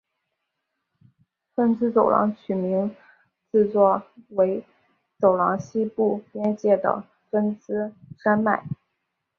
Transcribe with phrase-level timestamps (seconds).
[1.53, 2.95] 芬兹走廊取名
[3.51, 4.65] 自作为
[5.19, 8.65] 走廊西部边界的芬兹山脉。